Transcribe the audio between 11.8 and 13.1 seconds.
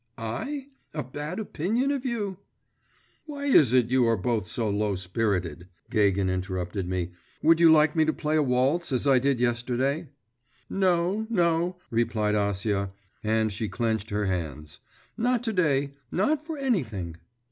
replied Acia,